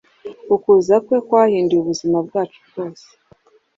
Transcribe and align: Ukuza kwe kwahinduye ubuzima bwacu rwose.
Ukuza 0.55 0.95
kwe 1.05 1.17
kwahinduye 1.27 1.79
ubuzima 1.81 2.17
bwacu 2.27 2.59
rwose. 2.67 3.07